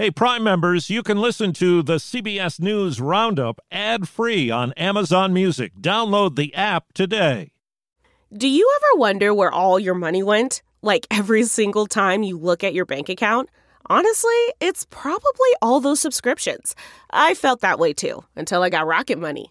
Hey, 0.00 0.12
Prime 0.12 0.44
members, 0.44 0.90
you 0.90 1.02
can 1.02 1.20
listen 1.20 1.52
to 1.54 1.82
the 1.82 1.96
CBS 1.96 2.60
News 2.60 3.00
Roundup 3.00 3.60
ad 3.72 4.08
free 4.08 4.48
on 4.48 4.70
Amazon 4.74 5.32
Music. 5.32 5.74
Download 5.74 6.36
the 6.36 6.54
app 6.54 6.92
today. 6.92 7.50
Do 8.32 8.46
you 8.46 8.72
ever 8.76 9.00
wonder 9.00 9.34
where 9.34 9.50
all 9.50 9.80
your 9.80 9.96
money 9.96 10.22
went? 10.22 10.62
Like 10.82 11.08
every 11.10 11.42
single 11.42 11.88
time 11.88 12.22
you 12.22 12.38
look 12.38 12.62
at 12.62 12.74
your 12.74 12.84
bank 12.84 13.08
account? 13.08 13.50
Honestly, 13.86 14.38
it's 14.60 14.86
probably 14.88 15.50
all 15.60 15.80
those 15.80 15.98
subscriptions. 15.98 16.76
I 17.10 17.34
felt 17.34 17.60
that 17.62 17.80
way 17.80 17.92
too 17.92 18.22
until 18.36 18.62
I 18.62 18.70
got 18.70 18.86
Rocket 18.86 19.18
Money. 19.18 19.50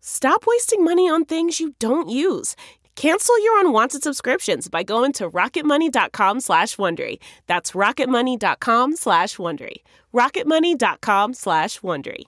Stop 0.00 0.44
wasting 0.46 0.84
money 0.84 1.08
on 1.08 1.24
things 1.24 1.60
you 1.60 1.74
don't 1.78 2.08
use. 2.08 2.56
Cancel 2.96 3.42
your 3.42 3.60
unwanted 3.60 4.02
subscriptions 4.02 4.68
by 4.68 4.82
going 4.82 5.12
to 5.12 5.30
rocketmoney.com 5.30 6.40
slash 6.40 6.76
Wondery. 6.76 7.18
That's 7.46 7.72
rocketmoney.com 7.72 8.96
slash 8.96 9.36
Wondery. 9.36 9.76
rocketmoney.com 10.12 11.34
slash 11.34 11.80
Wondery. 11.80 12.24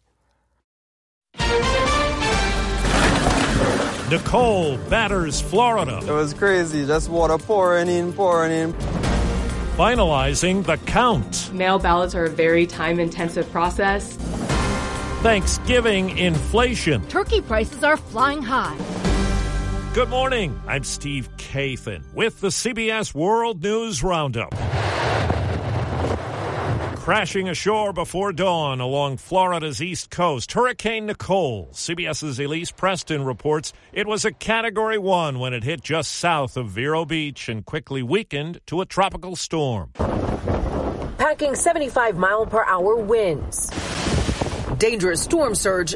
Nicole 4.10 4.76
batters 4.90 5.40
Florida. 5.40 5.98
It 6.06 6.10
was 6.10 6.34
crazy. 6.34 6.86
Just 6.86 7.08
water 7.08 7.38
pouring 7.38 7.88
in, 7.88 8.12
pouring 8.12 8.52
in. 8.52 8.72
Finalizing 9.76 10.64
the 10.64 10.76
count. 10.78 11.50
Mail 11.54 11.78
ballots 11.78 12.14
are 12.14 12.24
a 12.24 12.30
very 12.30 12.66
time 12.66 13.00
intensive 13.00 13.50
process. 13.50 14.18
Thanksgiving 15.22 16.18
inflation. 16.18 17.06
Turkey 17.06 17.40
prices 17.40 17.84
are 17.84 17.96
flying 17.96 18.42
high. 18.42 18.76
Good 19.94 20.08
morning. 20.08 20.60
I'm 20.66 20.82
Steve 20.82 21.28
Kathan 21.36 22.02
with 22.12 22.40
the 22.40 22.48
CBS 22.48 23.14
World 23.14 23.62
News 23.62 24.02
Roundup. 24.02 24.52
Crashing 26.96 27.48
ashore 27.48 27.92
before 27.92 28.32
dawn 28.32 28.80
along 28.80 29.18
Florida's 29.18 29.80
east 29.80 30.10
coast, 30.10 30.50
Hurricane 30.50 31.06
Nicole. 31.06 31.68
CBS's 31.70 32.40
Elise 32.40 32.72
Preston 32.72 33.24
reports 33.24 33.72
it 33.92 34.08
was 34.08 34.24
a 34.24 34.32
Category 34.32 34.98
1 34.98 35.38
when 35.38 35.54
it 35.54 35.62
hit 35.62 35.82
just 35.82 36.10
south 36.10 36.56
of 36.56 36.70
Vero 36.70 37.04
Beach 37.04 37.48
and 37.48 37.64
quickly 37.64 38.02
weakened 38.02 38.58
to 38.66 38.80
a 38.80 38.86
tropical 38.86 39.36
storm. 39.36 39.92
Packing 41.16 41.54
75 41.54 42.16
mile 42.16 42.44
per 42.44 42.64
hour 42.64 42.96
winds 42.96 43.70
dangerous 44.82 45.22
storm 45.22 45.54
surge 45.54 45.94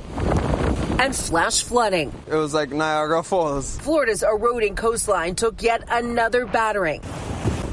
and 1.00 1.14
flash 1.14 1.64
flooding. 1.64 2.12
It 2.30 2.36
was 2.36 2.54
like 2.54 2.70
Niagara 2.70 3.24
Falls. 3.24 3.76
Florida's 3.80 4.22
eroding 4.22 4.76
coastline 4.76 5.34
took 5.34 5.60
yet 5.60 5.82
another 5.90 6.46
battering 6.46 7.02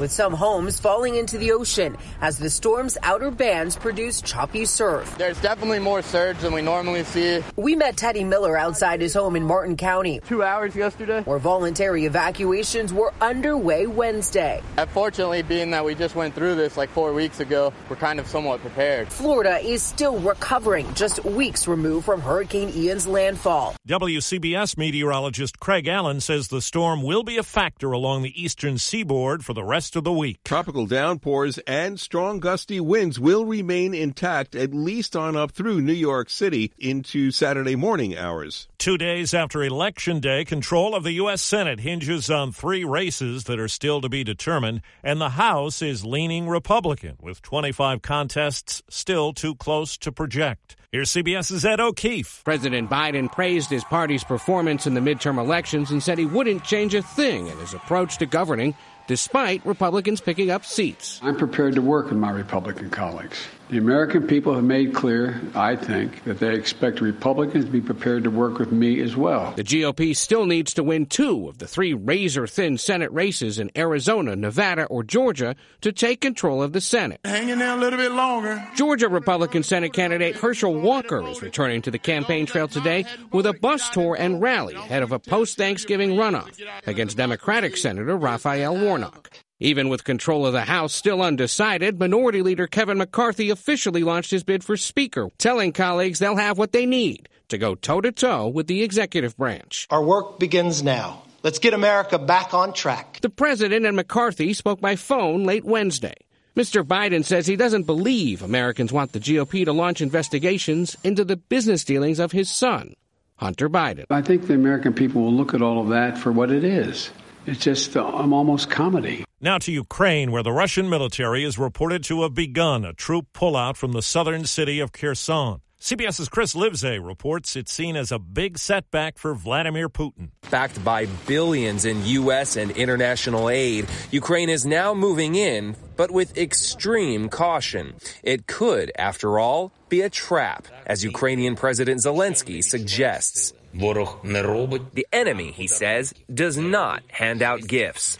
with 0.03 0.11
some 0.11 0.33
homes 0.33 0.81
falling 0.81 1.15
into 1.15 1.37
the 1.37 1.53
ocean 1.53 1.95
as 2.19 2.37
the 2.37 2.49
storm's 2.49 2.97
outer 3.03 3.31
bands 3.31 3.73
produce 3.77 4.21
choppy 4.21 4.65
surf. 4.65 5.17
There's 5.17 5.39
definitely 5.39 5.79
more 5.79 6.01
surge 6.01 6.37
than 6.39 6.51
we 6.51 6.61
normally 6.61 7.05
see. 7.05 7.41
We 7.55 7.77
met 7.77 7.95
Teddy 7.95 8.25
Miller 8.25 8.57
outside 8.57 8.99
his 8.99 9.13
home 9.13 9.37
in 9.37 9.43
Martin 9.43 9.77
County. 9.77 10.19
Two 10.27 10.43
hours 10.43 10.75
yesterday. 10.75 11.21
Where 11.21 11.39
voluntary 11.39 12.03
evacuations 12.03 12.91
were 12.91 13.13
underway 13.21 13.87
Wednesday. 13.87 14.61
Unfortunately, 14.77 15.41
being 15.41 15.71
that 15.71 15.85
we 15.85 15.95
just 15.95 16.15
went 16.15 16.35
through 16.35 16.55
this 16.55 16.75
like 16.75 16.89
four 16.89 17.13
weeks 17.13 17.39
ago, 17.39 17.71
we're 17.87 17.95
kind 17.95 18.19
of 18.19 18.27
somewhat 18.27 18.59
prepared. 18.59 19.07
Florida 19.07 19.57
is 19.59 19.81
still 19.81 20.19
recovering, 20.19 20.93
just 20.95 21.23
weeks 21.23 21.65
removed 21.65 22.05
from 22.05 22.19
Hurricane 22.19 22.71
Ian's 22.75 23.07
landfall. 23.07 23.73
WCBS 23.87 24.77
meteorologist 24.77 25.61
Craig 25.61 25.87
Allen 25.87 26.19
says 26.19 26.49
the 26.49 26.61
storm 26.61 27.03
will 27.03 27.23
be 27.23 27.37
a 27.37 27.43
factor 27.43 27.93
along 27.93 28.23
the 28.23 28.43
eastern 28.43 28.77
seaboard 28.77 29.45
for 29.45 29.53
the 29.53 29.63
rest 29.63 29.92
rest 29.93 29.97
of 29.97 30.03
the 30.03 30.11
week. 30.11 30.43
Tropical 30.43 30.87
downpours 30.87 31.59
and 31.67 31.99
strong 31.99 32.39
gusty 32.39 32.79
winds 32.79 33.19
will 33.19 33.45
remain 33.45 33.93
intact 33.93 34.55
at 34.55 34.73
least 34.73 35.15
on 35.15 35.35
up 35.35 35.51
through 35.51 35.81
New 35.81 35.93
York 35.93 36.31
City 36.31 36.71
into 36.79 37.29
Saturday 37.29 37.75
morning 37.75 38.17
hours. 38.17 38.67
Two 38.79 38.97
days 38.97 39.35
after 39.35 39.63
Election 39.63 40.19
Day, 40.19 40.45
control 40.45 40.95
of 40.95 41.03
the 41.03 41.13
U.S. 41.23 41.43
Senate 41.43 41.79
hinges 41.79 42.31
on 42.31 42.51
three 42.51 42.83
races 42.83 43.43
that 43.43 43.59
are 43.59 43.67
still 43.67 44.01
to 44.01 44.09
be 44.09 44.23
determined, 44.23 44.81
and 45.03 45.21
the 45.21 45.37
House 45.37 45.83
is 45.83 46.03
leaning 46.03 46.47
Republican, 46.49 47.17
with 47.21 47.43
25 47.43 48.01
contests 48.01 48.81
still 48.89 49.31
too 49.31 49.53
close 49.53 49.95
to 49.99 50.11
project. 50.11 50.75
Here's 50.91 51.09
CBS's 51.09 51.65
Ed 51.65 51.79
O'Keefe. 51.79 52.43
President 52.45 52.87
Biden 52.87 53.31
praised 53.31 53.71
his 53.71 53.83
party's 53.83 54.23
performance 54.23 54.85
in 54.85 54.93
the 54.93 55.01
midterm 55.01 55.39
elections 55.39 55.89
and 55.89 56.03
said 56.03 56.19
he 56.19 56.27
wouldn't 56.27 56.63
change 56.63 56.93
a 56.93 57.01
thing 57.01 57.47
in 57.47 57.57
his 57.57 57.73
approach 57.73 58.19
to 58.19 58.27
governing 58.27 58.75
despite 59.07 59.65
Republicans 59.65 60.21
picking 60.21 60.51
up 60.51 60.65
seats. 60.65 61.19
I'm 61.23 61.37
prepared 61.37 61.75
to 61.75 61.81
work 61.81 62.09
with 62.09 62.17
my 62.17 62.31
Republican 62.31 62.89
colleagues. 62.89 63.37
The 63.73 63.79
American 63.79 64.27
people 64.27 64.53
have 64.53 64.63
made 64.63 64.93
clear, 64.93 65.41
I 65.55 65.75
think, 65.75 66.25
that 66.25 66.37
they 66.37 66.53
expect 66.53 67.01
Republicans 67.01 67.65
to 67.65 67.71
be 67.71 67.81
prepared 67.81 68.23
to 68.23 68.29
work 68.29 68.59
with 68.59 68.71
me 68.71 69.01
as 69.01 69.15
well. 69.15 69.51
The 69.55 69.63
GOP 69.63 70.15
still 70.15 70.45
needs 70.45 70.75
to 70.75 70.83
win 70.83 71.07
two 71.07 71.49
of 71.49 71.57
the 71.57 71.65
three 71.65 71.95
razor 71.95 72.45
thin 72.45 72.77
Senate 72.77 73.11
races 73.11 73.57
in 73.57 73.71
Arizona, 73.75 74.35
Nevada, 74.35 74.83
or 74.85 75.01
Georgia 75.01 75.55
to 75.81 75.91
take 75.91 76.21
control 76.21 76.61
of 76.61 76.71
the 76.71 76.81
Senate. 76.81 77.19
Hanging 77.25 77.57
there 77.57 77.75
a 77.75 77.75
little 77.75 77.97
bit 77.97 78.11
longer. 78.11 78.63
Georgia 78.75 79.09
Republican 79.09 79.63
Senate 79.63 79.91
candidate 79.91 80.35
Herschel 80.35 80.79
Walker 80.79 81.27
is 81.27 81.41
returning 81.41 81.81
to 81.81 81.89
the 81.89 81.97
campaign 81.97 82.45
trail 82.45 82.67
today 82.67 83.05
with 83.31 83.47
a 83.47 83.53
bus 83.53 83.89
tour 83.89 84.15
and 84.19 84.39
rally 84.39 84.75
ahead 84.75 85.01
of 85.01 85.11
a 85.11 85.17
post 85.17 85.57
Thanksgiving 85.57 86.11
runoff 86.11 86.61
against 86.85 87.17
Democratic 87.17 87.75
Senator 87.77 88.15
Raphael 88.15 88.77
Warnock. 88.77 89.31
Even 89.63 89.87
with 89.87 90.03
control 90.03 90.45
of 90.45 90.51
the 90.51 90.65
House 90.65 90.93
still 90.93 91.21
undecided, 91.21 91.97
Minority 91.97 92.41
Leader 92.41 92.67
Kevin 92.67 92.97
McCarthy 92.97 93.49
officially 93.49 94.03
launched 94.03 94.29
his 94.29 94.43
bid 94.43 94.61
for 94.61 94.75
Speaker, 94.75 95.29
telling 95.37 95.71
colleagues 95.71 96.19
they'll 96.19 96.35
have 96.35 96.57
what 96.57 96.73
they 96.73 96.85
need 96.85 97.29
to 97.47 97.57
go 97.57 97.73
toe 97.73 98.01
to 98.01 98.11
toe 98.11 98.49
with 98.49 98.67
the 98.67 98.83
executive 98.83 99.37
branch. 99.37 99.87
Our 99.89 100.03
work 100.03 100.37
begins 100.37 100.83
now. 100.83 101.23
Let's 101.43 101.59
get 101.59 101.73
America 101.73 102.19
back 102.19 102.53
on 102.53 102.73
track. 102.73 103.19
The 103.21 103.29
President 103.29 103.85
and 103.85 103.95
McCarthy 103.95 104.51
spoke 104.51 104.81
by 104.81 104.97
phone 104.97 105.45
late 105.45 105.63
Wednesday. 105.63 106.15
Mr. 106.57 106.83
Biden 106.83 107.23
says 107.23 107.47
he 107.47 107.55
doesn't 107.55 107.83
believe 107.83 108.43
Americans 108.43 108.91
want 108.91 109.13
the 109.13 109.19
GOP 109.21 109.63
to 109.63 109.71
launch 109.71 110.01
investigations 110.01 110.97
into 111.05 111.23
the 111.23 111.37
business 111.37 111.85
dealings 111.85 112.19
of 112.19 112.33
his 112.33 112.51
son, 112.51 112.95
Hunter 113.37 113.69
Biden. 113.69 114.07
I 114.09 114.23
think 114.23 114.45
the 114.45 114.55
American 114.55 114.91
people 114.91 115.21
will 115.21 115.33
look 115.33 115.53
at 115.53 115.61
all 115.61 115.79
of 115.79 115.87
that 115.87 116.17
for 116.17 116.33
what 116.33 116.51
it 116.51 116.65
is. 116.65 117.11
It's 117.45 117.59
just 117.63 117.95
uh, 117.95 118.05
I'm 118.05 118.33
almost 118.33 118.69
comedy. 118.69 119.23
Now 119.43 119.57
to 119.57 119.73
Ukraine, 119.73 120.31
where 120.31 120.41
the 120.41 120.53
Russian 120.53 120.89
military 120.89 121.43
is 121.43 121.59
reported 121.59 122.05
to 122.05 122.21
have 122.21 122.33
begun 122.33 122.85
a 122.85 122.93
troop 122.93 123.25
pullout 123.33 123.75
from 123.75 123.91
the 123.91 124.01
southern 124.01 124.45
city 124.45 124.79
of 124.79 124.93
Kherson. 124.93 125.59
CBS's 125.81 126.29
Chris 126.29 126.53
Livesay 126.53 127.05
reports 127.05 127.57
it's 127.57 127.73
seen 127.73 127.97
as 127.97 128.09
a 128.13 128.19
big 128.19 128.57
setback 128.57 129.17
for 129.17 129.35
Vladimir 129.35 129.89
Putin. 129.89 130.29
Backed 130.49 130.81
by 130.85 131.07
billions 131.27 131.83
in 131.83 132.05
U.S. 132.05 132.55
and 132.55 132.71
international 132.71 133.49
aid, 133.49 133.85
Ukraine 134.11 134.47
is 134.47 134.65
now 134.65 134.93
moving 134.93 135.35
in, 135.35 135.75
but 135.97 136.09
with 136.09 136.37
extreme 136.37 137.27
caution. 137.27 137.95
It 138.23 138.47
could, 138.47 138.93
after 138.97 139.39
all, 139.39 139.73
be 139.89 140.03
a 140.03 140.09
trap, 140.09 140.67
as 140.85 141.03
Ukrainian 141.03 141.57
President 141.57 141.99
Zelensky 141.99 142.63
suggests. 142.63 143.51
The 143.73 145.07
enemy, 145.11 145.51
he 145.51 145.67
says, 145.67 146.13
does 146.33 146.57
not 146.57 147.03
hand 147.09 147.41
out 147.41 147.67
gifts. 147.67 148.17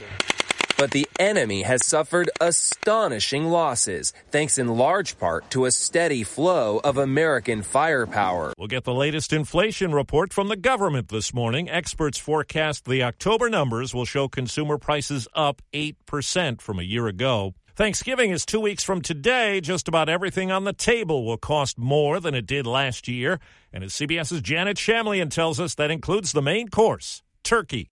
But 0.78 0.92
the 0.92 1.08
enemy 1.20 1.62
has 1.64 1.86
suffered 1.86 2.30
astonishing 2.42 3.46
losses, 3.46 4.14
thanks 4.32 4.58
in 4.58 4.68
large 4.68 5.18
part 5.18 5.50
to 5.52 5.66
a 5.66 5.72
steady 5.72 6.24
flow 6.24 6.80
of 6.84 6.98
American 6.98 7.62
firepower. 7.62 8.54
We'll 8.58 8.68
get 8.68 8.84
the 8.84 8.94
latest 8.94 9.34
inflation 9.34 9.94
report 9.94 10.34
from 10.34 10.48
the 10.48 10.56
government 10.56 11.10
this 11.10 11.34
morning. 11.34 11.70
Experts 11.70 12.18
forecast 12.18 12.86
the 12.86 13.04
October 13.04 13.50
numbers 13.50 13.94
will 13.94 14.06
show 14.06 14.28
consumer 14.28 14.78
prices 14.78 15.28
up 15.34 15.62
8% 15.74 16.62
from 16.62 16.80
a 16.80 16.84
year 16.84 17.08
ago. 17.08 17.54
Thanksgiving 17.76 18.30
is 18.30 18.46
two 18.46 18.60
weeks 18.60 18.84
from 18.84 19.02
today. 19.02 19.60
Just 19.60 19.88
about 19.88 20.08
everything 20.08 20.52
on 20.52 20.64
the 20.64 20.74
table 20.74 21.26
will 21.26 21.38
cost 21.38 21.78
more 21.78 22.20
than 22.20 22.36
it 22.36 22.46
did 22.46 22.68
last 22.68 23.08
year. 23.08 23.40
And 23.72 23.84
as 23.84 23.94
CBS's 23.94 24.42
Janet 24.42 24.78
Shamlian 24.78 25.32
tells 25.32 25.60
us, 25.60 25.74
that 25.76 25.90
includes 25.90 26.34
the 26.34 26.42
main 26.44 26.68
course 26.68 27.24
turkey. 27.44 27.90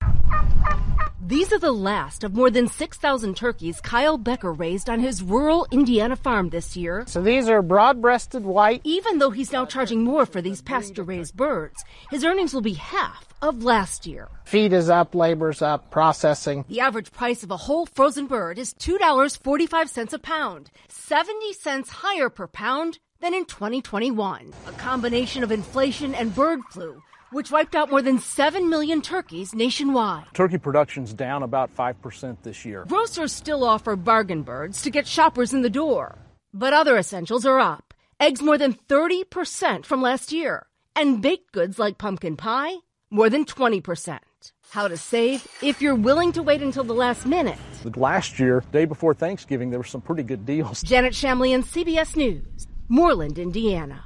These 1.24 1.54
are 1.54 1.60
the 1.60 1.72
last 1.72 2.24
of 2.24 2.34
more 2.34 2.50
than 2.50 2.68
6,000 2.68 3.38
turkeys 3.38 3.80
Kyle 3.80 4.18
Becker 4.18 4.52
raised 4.52 4.90
on 4.90 5.00
his 5.00 5.22
rural 5.22 5.68
Indiana 5.70 6.16
farm 6.16 6.50
this 6.50 6.76
year. 6.76 7.04
So 7.06 7.22
these 7.22 7.48
are 7.48 7.62
broad 7.62 8.02
breasted 8.02 8.44
white. 8.44 8.82
Even 8.84 9.20
though 9.20 9.30
he's 9.30 9.52
now 9.52 9.68
charging 9.68 10.04
more 10.04 10.26
for 10.26 10.42
these 10.42 10.64
pasture 10.64 11.04
raised 11.04 11.38
birds, 11.38 11.86
his 12.10 12.26
earnings 12.26 12.56
will 12.56 12.62
be 12.62 12.74
half 12.74 13.32
of 13.40 13.64
last 13.64 14.08
year. 14.08 14.30
Feed 14.46 14.74
is 14.74 14.90
up, 14.90 15.14
labor's 15.14 15.62
up, 15.62 15.92
processing. 15.92 16.66
The 16.68 16.80
average 16.80 17.12
price 17.12 17.44
of 17.44 17.52
a 17.52 17.58
whole 17.58 17.86
frozen 17.86 18.26
bird 18.26 18.58
is 18.58 18.74
$2.45 18.74 20.14
a 20.14 20.18
pound, 20.18 20.72
70 20.88 21.54
cents 21.54 21.92
higher 21.92 22.32
per 22.32 22.48
pound 22.48 22.98
than 23.20 23.36
in 23.36 23.46
2021. 23.46 24.54
A 24.66 24.72
combination 24.72 25.44
of 25.44 25.52
inflation 25.52 26.16
and 26.16 26.34
bird 26.34 26.62
flu 26.72 27.04
which 27.32 27.52
wiped 27.52 27.76
out 27.76 27.90
more 27.90 28.02
than 28.02 28.20
7 28.20 28.70
million 28.70 29.02
turkeys 29.02 29.56
nationwide. 29.56 30.26
Turkey 30.34 30.58
production's 30.58 31.14
down 31.14 31.44
about 31.44 31.76
5% 31.76 32.38
this 32.44 32.66
year. 32.66 32.86
Grocers 32.88 33.32
still 33.32 33.64
offer 33.64 33.96
bargain 33.96 34.44
birds 34.44 34.82
to 34.84 34.90
get 34.90 35.08
shoppers 35.08 35.54
in 35.54 35.62
the 35.62 35.70
door. 35.70 36.18
But 36.54 36.74
other 36.74 36.98
essentials 36.98 37.46
are 37.46 37.60
up. 37.60 37.94
Eggs 38.20 38.42
more 38.42 38.58
than 38.58 38.74
30% 38.74 39.86
from 39.86 40.02
last 40.02 40.32
year. 40.32 40.68
And 40.96 41.22
baked 41.22 41.52
goods 41.54 41.80
like 41.80 41.98
pumpkin 41.98 42.36
pie, 42.38 42.74
more 43.10 43.30
than 43.30 43.46
20%. 43.46 44.20
How 44.72 44.88
to 44.88 44.98
save 44.98 45.48
if 45.62 45.82
you're 45.82 45.96
willing 45.96 46.32
to 46.34 46.44
wait 46.44 46.62
until 46.62 46.84
the 46.84 46.94
last 46.94 47.26
minute. 47.26 47.58
Last 47.96 48.40
year, 48.40 48.64
day 48.72 48.86
before 48.86 49.14
Thanksgiving, 49.14 49.70
there 49.70 49.80
were 49.80 49.86
some 49.86 50.02
pretty 50.02 50.24
good 50.24 50.46
deals. 50.46 50.82
Janet 50.82 51.14
Shamlian, 51.14 51.64
CBS 51.64 52.16
News, 52.16 52.68
Moreland, 52.88 53.38
Indiana. 53.38 54.06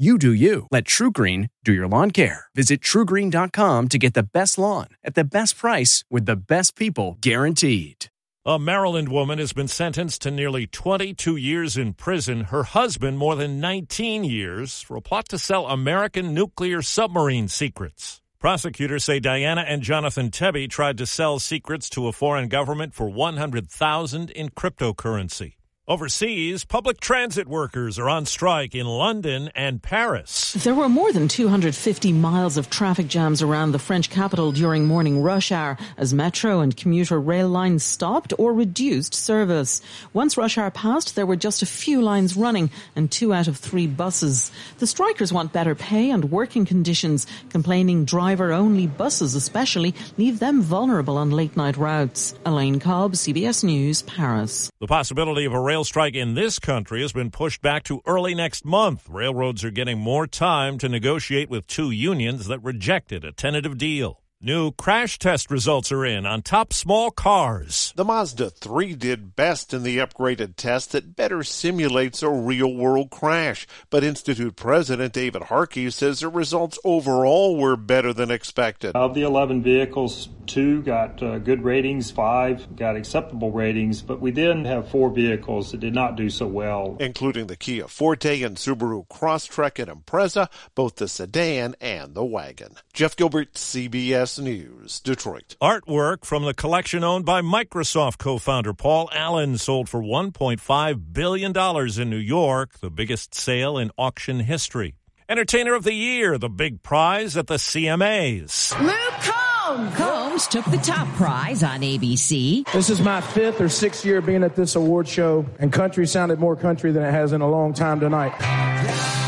You 0.00 0.16
do 0.16 0.32
you. 0.32 0.66
Let 0.70 0.84
TruGreen 0.84 1.50
do 1.62 1.74
your 1.74 1.86
lawn 1.86 2.10
care. 2.10 2.46
Visit 2.54 2.80
trugreen.com 2.80 3.88
to 3.88 3.98
get 3.98 4.14
the 4.14 4.22
best 4.22 4.56
lawn 4.56 4.86
at 5.04 5.14
the 5.14 5.24
best 5.24 5.58
price 5.58 6.04
with 6.08 6.24
the 6.24 6.36
best 6.36 6.74
people 6.74 7.18
guaranteed. 7.20 8.06
A 8.46 8.58
Maryland 8.58 9.10
woman 9.10 9.38
has 9.38 9.52
been 9.52 9.68
sentenced 9.68 10.22
to 10.22 10.30
nearly 10.30 10.66
22 10.66 11.36
years 11.36 11.76
in 11.76 11.92
prison, 11.92 12.44
her 12.44 12.62
husband 12.62 13.18
more 13.18 13.36
than 13.36 13.60
19 13.60 14.24
years, 14.24 14.80
for 14.80 14.96
a 14.96 15.02
plot 15.02 15.28
to 15.28 15.38
sell 15.38 15.66
American 15.66 16.32
nuclear 16.32 16.80
submarine 16.80 17.48
secrets. 17.48 18.22
Prosecutors 18.38 19.04
say 19.04 19.20
Diana 19.20 19.66
and 19.68 19.82
Jonathan 19.82 20.30
Toebbe 20.30 20.70
tried 20.70 20.96
to 20.96 21.04
sell 21.04 21.38
secrets 21.38 21.90
to 21.90 22.08
a 22.08 22.12
foreign 22.12 22.48
government 22.48 22.94
for 22.94 23.10
100,000 23.10 24.30
in 24.30 24.48
cryptocurrency. 24.48 25.56
Overseas, 25.90 26.64
public 26.64 27.00
transit 27.00 27.48
workers 27.48 27.98
are 27.98 28.08
on 28.08 28.24
strike 28.24 28.76
in 28.76 28.86
London 28.86 29.50
and 29.56 29.82
Paris. 29.82 30.52
There 30.52 30.72
were 30.72 30.88
more 30.88 31.12
than 31.12 31.26
250 31.26 32.12
miles 32.12 32.56
of 32.56 32.70
traffic 32.70 33.08
jams 33.08 33.42
around 33.42 33.72
the 33.72 33.80
French 33.80 34.08
capital 34.08 34.52
during 34.52 34.86
morning 34.86 35.20
rush 35.20 35.50
hour 35.50 35.76
as 35.96 36.14
metro 36.14 36.60
and 36.60 36.76
commuter 36.76 37.18
rail 37.18 37.48
lines 37.48 37.82
stopped 37.82 38.32
or 38.38 38.54
reduced 38.54 39.14
service. 39.14 39.82
Once 40.12 40.36
rush 40.36 40.56
hour 40.56 40.70
passed, 40.70 41.16
there 41.16 41.26
were 41.26 41.34
just 41.34 41.60
a 41.60 41.66
few 41.66 42.00
lines 42.00 42.36
running 42.36 42.70
and 42.94 43.10
two 43.10 43.34
out 43.34 43.48
of 43.48 43.56
three 43.56 43.88
buses. 43.88 44.52
The 44.78 44.86
strikers 44.86 45.32
want 45.32 45.52
better 45.52 45.74
pay 45.74 46.12
and 46.12 46.30
working 46.30 46.66
conditions, 46.66 47.26
complaining 47.48 48.04
driver-only 48.04 48.86
buses 48.86 49.34
especially 49.34 49.96
leave 50.16 50.38
them 50.38 50.62
vulnerable 50.62 51.16
on 51.18 51.32
late-night 51.32 51.76
routes. 51.76 52.36
Elaine 52.46 52.78
Cobbe, 52.78 53.14
CBS 53.14 53.64
News, 53.64 54.02
Paris. 54.02 54.69
The 54.80 54.86
possibility 54.86 55.44
of 55.44 55.52
a 55.52 55.60
rail 55.60 55.84
strike 55.84 56.14
in 56.14 56.32
this 56.32 56.58
country 56.58 57.02
has 57.02 57.12
been 57.12 57.30
pushed 57.30 57.60
back 57.60 57.82
to 57.82 58.00
early 58.06 58.34
next 58.34 58.64
month. 58.64 59.10
Railroads 59.10 59.62
are 59.62 59.70
getting 59.70 59.98
more 59.98 60.26
time 60.26 60.78
to 60.78 60.88
negotiate 60.88 61.50
with 61.50 61.66
two 61.66 61.90
unions 61.90 62.46
that 62.46 62.60
rejected 62.60 63.22
a 63.22 63.30
tentative 63.30 63.76
deal. 63.76 64.19
New 64.42 64.72
crash 64.72 65.18
test 65.18 65.50
results 65.50 65.92
are 65.92 66.02
in 66.02 66.24
on 66.24 66.40
top 66.40 66.72
small 66.72 67.10
cars. 67.10 67.92
The 67.94 68.06
Mazda 68.06 68.48
3 68.48 68.94
did 68.94 69.36
best 69.36 69.74
in 69.74 69.82
the 69.82 69.98
upgraded 69.98 70.56
test 70.56 70.92
that 70.92 71.14
better 71.14 71.42
simulates 71.42 72.22
a 72.22 72.30
real 72.30 72.74
world 72.74 73.10
crash. 73.10 73.66
But 73.90 74.02
Institute 74.02 74.56
President 74.56 75.12
David 75.12 75.42
Harkey 75.42 75.90
says 75.90 76.20
the 76.20 76.30
results 76.30 76.78
overall 76.84 77.58
were 77.58 77.76
better 77.76 78.14
than 78.14 78.30
expected. 78.30 78.96
Of 78.96 79.12
the 79.12 79.24
11 79.24 79.62
vehicles, 79.62 80.30
two 80.46 80.80
got 80.84 81.22
uh, 81.22 81.38
good 81.38 81.62
ratings, 81.62 82.10
five 82.10 82.74
got 82.74 82.96
acceptable 82.96 83.52
ratings, 83.52 84.00
but 84.00 84.22
we 84.22 84.30
did 84.30 84.64
have 84.64 84.88
four 84.88 85.10
vehicles 85.10 85.72
that 85.72 85.80
did 85.80 85.94
not 85.94 86.16
do 86.16 86.30
so 86.30 86.46
well. 86.46 86.96
Including 86.98 87.48
the 87.48 87.58
Kia 87.58 87.88
Forte 87.88 88.40
and 88.40 88.56
Subaru 88.56 89.06
Crosstrek 89.08 89.78
and 89.78 90.04
Impreza, 90.06 90.48
both 90.74 90.96
the 90.96 91.08
sedan 91.08 91.76
and 91.78 92.14
the 92.14 92.24
wagon. 92.24 92.76
Jeff 92.94 93.14
Gilbert, 93.16 93.52
CBS. 93.52 94.29
News, 94.38 95.00
Detroit. 95.00 95.56
Artwork 95.60 96.24
from 96.24 96.44
the 96.44 96.54
collection 96.54 97.02
owned 97.02 97.24
by 97.24 97.42
Microsoft 97.42 98.18
co 98.18 98.38
founder 98.38 98.72
Paul 98.72 99.08
Allen 99.12 99.58
sold 99.58 99.88
for 99.88 100.00
$1.5 100.00 101.12
billion 101.12 102.00
in 102.00 102.10
New 102.10 102.16
York, 102.16 102.78
the 102.80 102.90
biggest 102.90 103.34
sale 103.34 103.78
in 103.78 103.90
auction 103.98 104.40
history. 104.40 104.94
Entertainer 105.28 105.74
of 105.74 105.84
the 105.84 105.94
Year, 105.94 106.38
the 106.38 106.48
big 106.48 106.82
prize 106.82 107.36
at 107.36 107.46
the 107.46 107.54
CMAs. 107.54 108.78
Luke 108.80 108.96
Combs! 109.20 109.94
Combs 109.94 110.46
took 110.48 110.64
the 110.66 110.78
top 110.78 111.06
prize 111.14 111.62
on 111.62 111.80
ABC. 111.80 112.70
This 112.72 112.90
is 112.90 113.00
my 113.00 113.20
fifth 113.20 113.60
or 113.60 113.68
sixth 113.68 114.04
year 114.04 114.20
being 114.20 114.42
at 114.42 114.56
this 114.56 114.74
award 114.74 115.06
show, 115.06 115.46
and 115.58 115.72
country 115.72 116.06
sounded 116.06 116.38
more 116.38 116.56
country 116.56 116.92
than 116.92 117.04
it 117.04 117.12
has 117.12 117.32
in 117.32 117.40
a 117.40 117.48
long 117.48 117.72
time 117.72 118.00
tonight. 118.00 119.19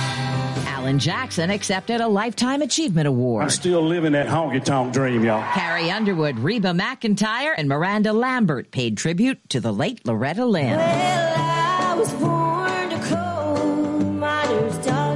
Alan 0.82 0.98
Jackson 0.98 1.48
accepted 1.50 2.00
a 2.00 2.08
Lifetime 2.08 2.60
Achievement 2.60 3.06
Award. 3.06 3.44
I'm 3.44 3.50
still 3.50 3.82
living 3.82 4.14
that 4.14 4.26
honky 4.26 4.64
tonk 4.64 4.92
dream, 4.92 5.22
y'all. 5.24 5.40
Carrie 5.54 5.92
Underwood, 5.92 6.40
Reba 6.40 6.72
McEntire, 6.72 7.54
and 7.56 7.68
Miranda 7.68 8.12
Lambert 8.12 8.72
paid 8.72 8.96
tribute 8.96 9.48
to 9.50 9.60
the 9.60 9.72
late 9.72 10.04
Loretta 10.04 10.44
Lynn. 10.44 10.76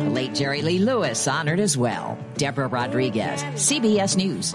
the 0.05 0.11
late 0.14 0.35
Jerry 0.35 0.62
Lee 0.62 0.79
Lewis 0.79 1.26
honored 1.26 1.59
as 1.59 1.76
well. 1.76 2.17
Deborah 2.37 2.69
Rodriguez, 2.69 3.43
CBS 3.43 4.17
News. 4.17 4.55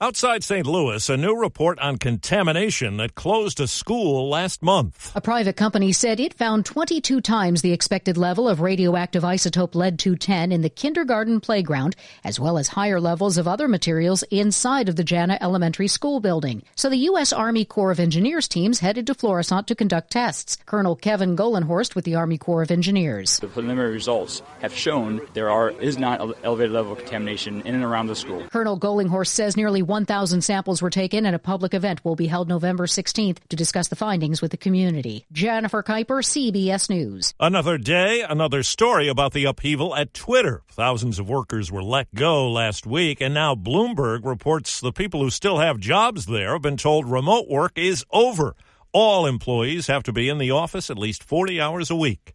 Outside 0.00 0.42
St. 0.42 0.66
Louis, 0.66 1.08
a 1.08 1.16
new 1.16 1.38
report 1.38 1.78
on 1.78 1.98
contamination 1.98 2.96
that 2.96 3.14
closed 3.14 3.60
a 3.60 3.68
school 3.68 4.28
last 4.28 4.60
month. 4.60 5.12
A 5.14 5.20
private 5.20 5.54
company 5.54 5.92
said 5.92 6.18
it 6.18 6.34
found 6.34 6.66
22 6.66 7.20
times 7.20 7.62
the 7.62 7.72
expected 7.72 8.16
level 8.16 8.48
of 8.48 8.60
radioactive 8.60 9.22
isotope 9.22 9.76
lead 9.76 10.00
210 10.00 10.50
in 10.50 10.62
the 10.62 10.68
kindergarten 10.68 11.38
playground, 11.38 11.94
as 12.24 12.40
well 12.40 12.58
as 12.58 12.66
higher 12.66 13.00
levels 13.00 13.38
of 13.38 13.46
other 13.46 13.68
materials 13.68 14.24
inside 14.32 14.88
of 14.88 14.96
the 14.96 15.04
Jana 15.04 15.38
Elementary 15.40 15.86
School 15.86 16.18
building. 16.18 16.64
So 16.74 16.90
the 16.90 16.96
U.S. 16.96 17.32
Army 17.32 17.64
Corps 17.64 17.92
of 17.92 18.00
Engineers 18.00 18.48
teams 18.48 18.80
headed 18.80 19.06
to 19.06 19.14
Florissant 19.14 19.68
to 19.68 19.76
conduct 19.76 20.10
tests. 20.10 20.56
Colonel 20.66 20.96
Kevin 20.96 21.36
Golinghorst 21.36 21.94
with 21.94 22.04
the 22.04 22.16
Army 22.16 22.36
Corps 22.36 22.62
of 22.62 22.72
Engineers. 22.72 23.38
The 23.38 23.46
preliminary 23.46 23.92
results 23.92 24.42
have 24.60 24.74
shown 24.74 25.20
there 25.34 25.50
are 25.50 25.70
is 25.70 25.98
not 25.98 26.20
elevated 26.42 26.72
level 26.72 26.94
of 26.94 26.98
contamination 26.98 27.60
in 27.60 27.76
and 27.76 27.84
around 27.84 28.08
the 28.08 28.16
school. 28.16 28.44
Colonel 28.50 28.78
Golinghorst 28.78 29.28
says 29.28 29.56
nearly 29.56 29.83
1,000 29.84 30.42
samples 30.42 30.82
were 30.82 30.90
taken 30.90 31.24
and 31.26 31.36
a 31.36 31.38
public 31.38 31.74
event 31.74 32.04
will 32.04 32.16
be 32.16 32.26
held 32.26 32.48
November 32.48 32.86
16th 32.86 33.38
to 33.48 33.56
discuss 33.56 33.88
the 33.88 33.96
findings 33.96 34.42
with 34.42 34.50
the 34.50 34.56
community. 34.56 35.24
Jennifer 35.30 35.82
Kuiper, 35.82 36.22
CBS 36.22 36.90
News. 36.90 37.32
Another 37.38 37.78
day, 37.78 38.22
another 38.28 38.62
story 38.62 39.08
about 39.08 39.32
the 39.32 39.44
upheaval 39.44 39.94
at 39.94 40.14
Twitter. 40.14 40.62
Thousands 40.70 41.18
of 41.18 41.28
workers 41.28 41.70
were 41.70 41.82
let 41.82 42.12
go 42.14 42.50
last 42.50 42.86
week, 42.86 43.20
and 43.20 43.32
now 43.32 43.54
Bloomberg 43.54 44.24
reports 44.24 44.80
the 44.80 44.92
people 44.92 45.20
who 45.20 45.30
still 45.30 45.58
have 45.58 45.78
jobs 45.78 46.26
there 46.26 46.52
have 46.52 46.62
been 46.62 46.76
told 46.76 47.06
remote 47.06 47.48
work 47.48 47.72
is 47.76 48.04
over. 48.10 48.56
All 48.92 49.26
employees 49.26 49.88
have 49.88 50.02
to 50.04 50.12
be 50.12 50.28
in 50.28 50.38
the 50.38 50.50
office 50.50 50.90
at 50.90 50.98
least 50.98 51.24
40 51.24 51.60
hours 51.60 51.90
a 51.90 51.96
week. 51.96 52.34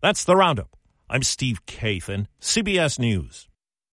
That's 0.00 0.24
the 0.24 0.36
roundup. 0.36 0.76
I'm 1.08 1.22
Steve 1.22 1.64
Kathan, 1.66 2.26
CBS 2.40 2.98
News. 2.98 3.48